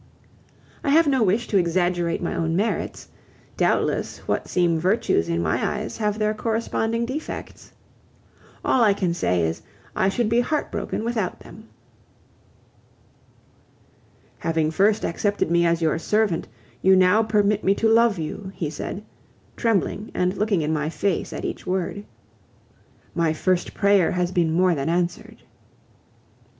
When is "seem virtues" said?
4.47-5.29